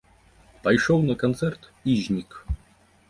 Пайшоў 0.63 1.03
на 1.09 1.15
канцэрт, 1.25 1.61
і 1.93 1.99
знік. 2.07 2.31